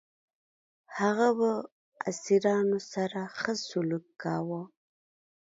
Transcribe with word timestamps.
هغه 0.97 1.27
به 1.37 1.51
اسیرانو 2.09 2.79
سره 2.93 3.19
ښه 3.37 3.53
سلوک 3.67 4.05
کاوه. 4.21 4.61